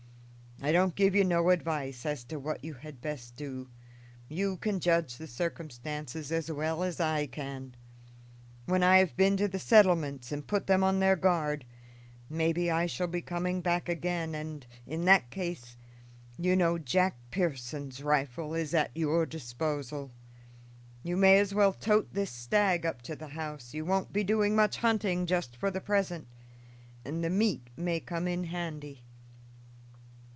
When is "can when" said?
7.25-8.83